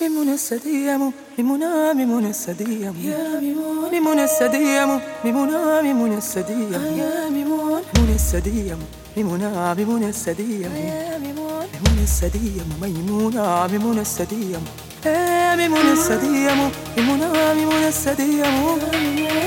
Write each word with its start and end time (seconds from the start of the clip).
ميمونة 0.00 0.34
السديم 0.34 1.12
ميمونة 1.38 1.92
ميمونة 1.92 2.28
السديم 2.30 2.94
يا 3.04 3.40
ميمون. 3.40 3.90
ميمونة 3.90 4.24
السديم 4.24 5.00
ميمونة 5.24 5.82
ميمونة 5.82 6.18
السديم 6.18 6.74
آه، 6.74 6.98
يا 7.00 7.28
ميمون. 7.28 7.82
ميمونة 7.96 8.14
السديم 8.14 8.78
ميمونة 9.16 9.74
ميمونة 9.74 10.08
السديم 10.08 10.70
آه، 10.74 10.78
يا 10.78 11.18
ميمون. 11.18 11.66
ميمونة 11.84 12.02
السديم 12.02 12.68
ميمونة 12.82 13.40
آه، 13.40 13.66
ميمونة 13.66 14.00
السديم 14.00 14.60
يا 15.06 15.56
ميمونة 15.56 15.92
السديم 15.92 16.58
ميمونة 16.96 17.54
ميمونة 17.54 17.88
السديم 17.88 18.44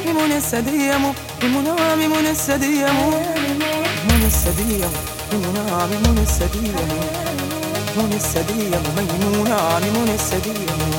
ميمونة 0.06 0.38
السديم 0.38 1.02
ميمونة 1.44 1.96
ميمونة 1.96 2.32
السديم 2.32 2.96
ميمونة 4.10 4.28
السديم 4.28 4.90
ميمونة 5.34 5.88
ميمونة 5.92 6.22
السديم 6.22 6.76
من 7.98 8.14
السديم 8.14 8.72
ميمونة 8.98 9.80
من 9.80 10.10
السديم 10.14 10.94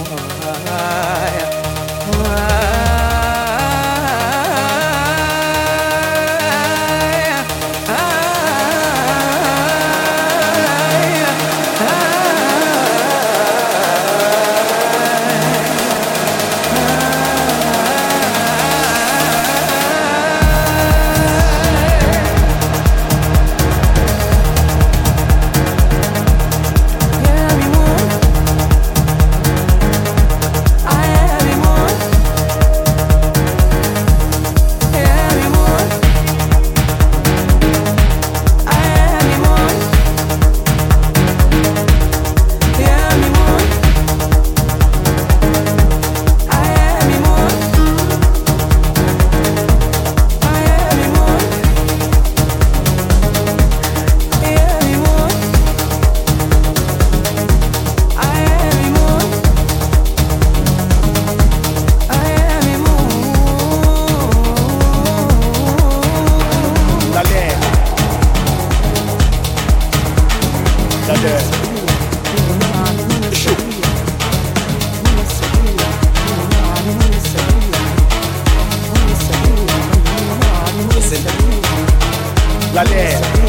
Yeah. 82.90 83.43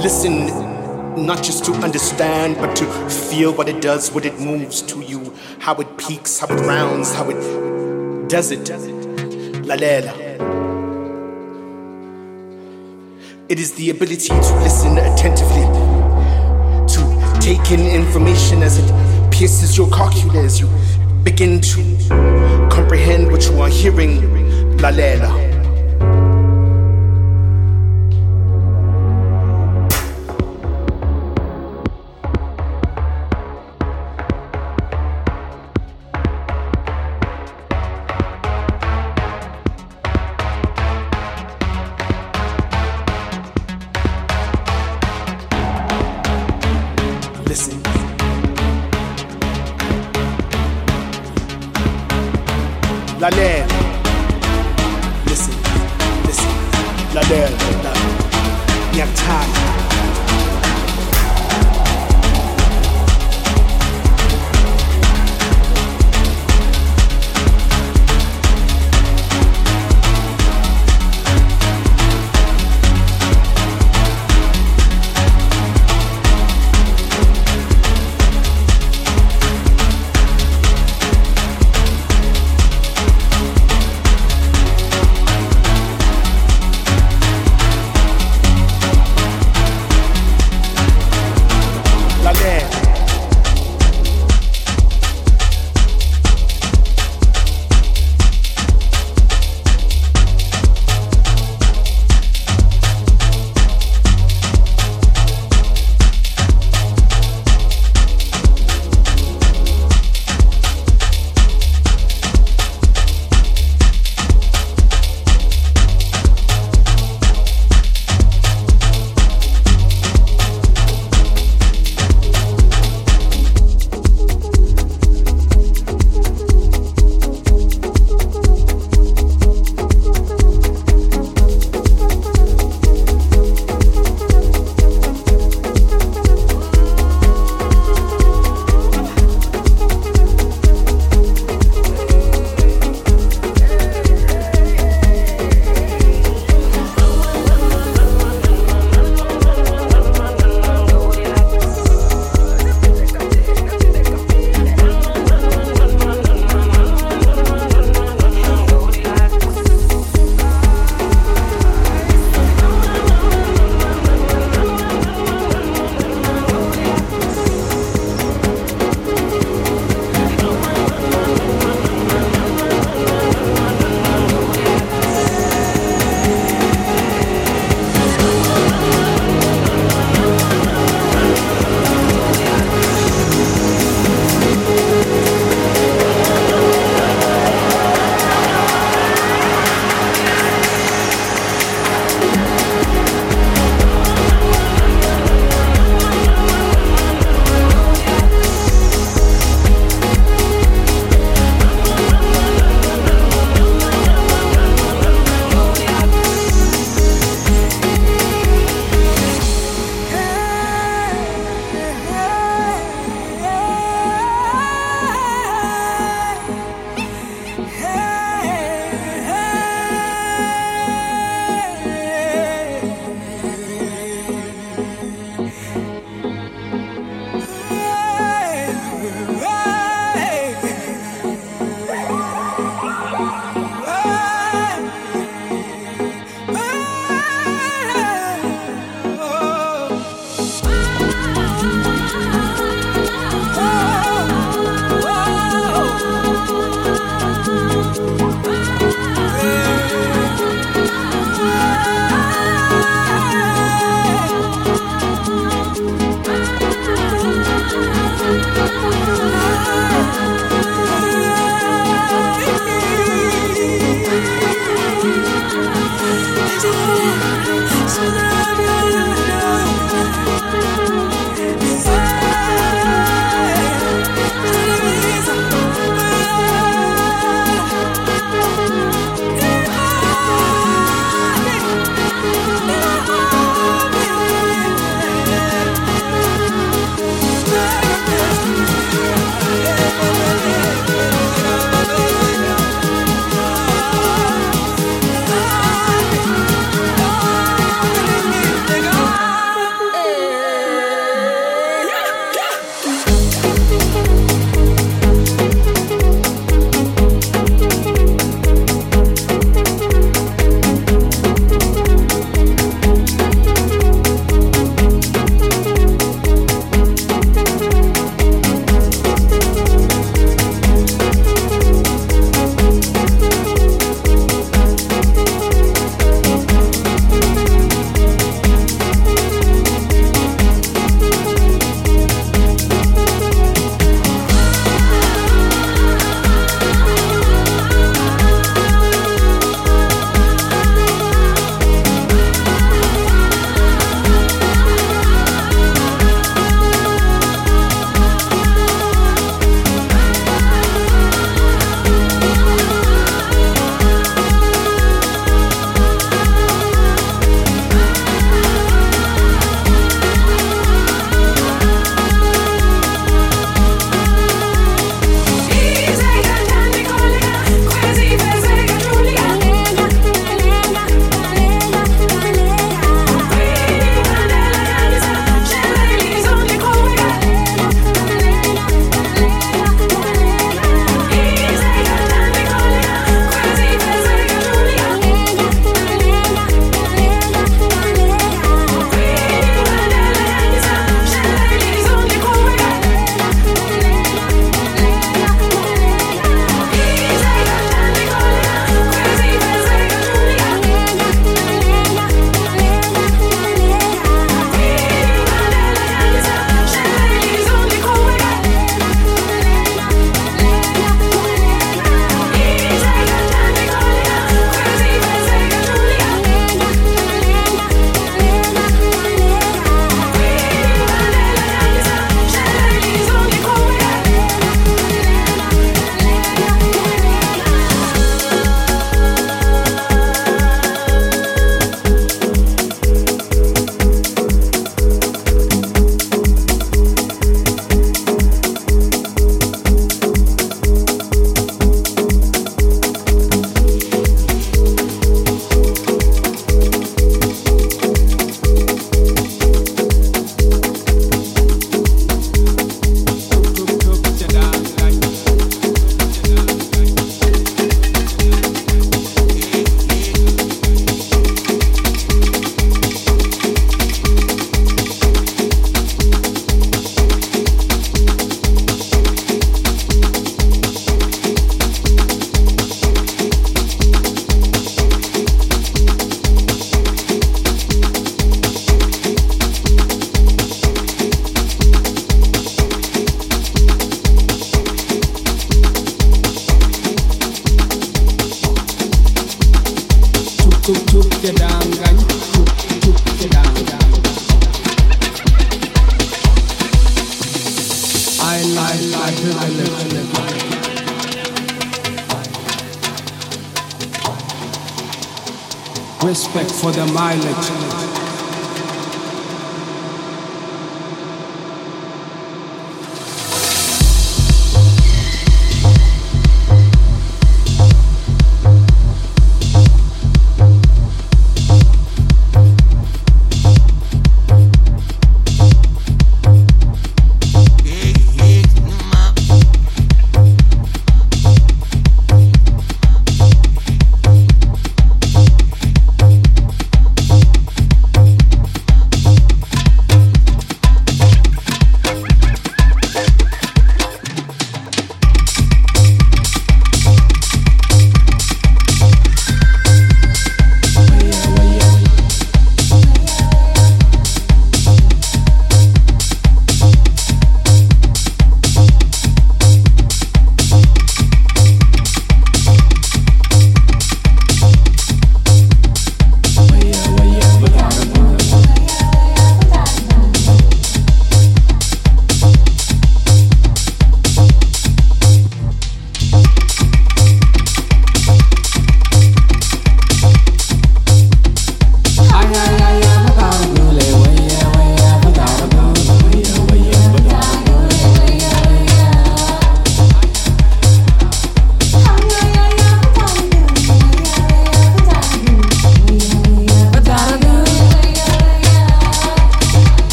Not 0.00 1.42
just 1.42 1.64
to 1.66 1.72
understand, 1.72 2.56
but 2.56 2.74
to 2.76 2.86
feel 3.10 3.52
what 3.52 3.68
it 3.68 3.82
does, 3.82 4.10
what 4.12 4.24
it 4.24 4.38
moves 4.40 4.80
to 4.82 5.02
you, 5.02 5.34
how 5.58 5.74
it 5.74 5.98
peaks, 5.98 6.38
how 6.38 6.46
it 6.46 6.60
rounds, 6.66 7.12
how 7.14 7.28
it 7.28 8.28
does 8.28 8.50
it. 8.50 8.70
La 9.66 9.74
lela. 9.74 10.14
It 13.48 13.58
is 13.58 13.74
the 13.74 13.90
ability 13.90 14.28
to 14.28 14.54
listen 14.62 14.96
attentively, 14.96 15.66
to 16.86 17.40
take 17.40 17.70
in 17.70 17.80
information 17.80 18.62
as 18.62 18.78
it 18.78 19.30
pierces 19.30 19.76
your 19.76 19.90
cochlea 19.90 20.42
as 20.42 20.60
you 20.60 20.68
begin 21.24 21.60
to 21.60 21.82
comprehend 22.70 23.30
what 23.30 23.44
you 23.44 23.60
are 23.60 23.68
hearing. 23.68 24.78
La 24.78 24.88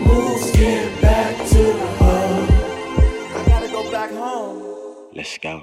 Moves 0.00 0.50
get 0.52 1.00
back 1.00 1.36
to 1.48 1.54
the. 1.54 1.86
I 3.34 3.44
gotta 3.46 3.68
go 3.68 3.90
back 3.90 4.10
home. 4.10 4.62
Let's 5.14 5.38
go. 5.38 5.62